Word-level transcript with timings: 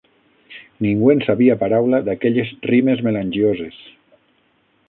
Ningú 0.85 1.11
en 1.15 1.21
sabia 1.27 1.57
paraula 1.65 2.01
d'aquelles 2.09 2.57
rimes 2.71 3.07
melangioses 3.09 3.81